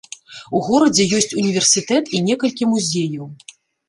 [0.59, 3.29] У горадзе ёсць універсітэт і некалькі музеяў.